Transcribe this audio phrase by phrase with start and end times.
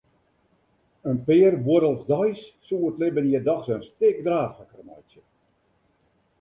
[1.11, 5.21] In pear buorrels deis soe it libben hjir dochs in stik draachliker meitsje.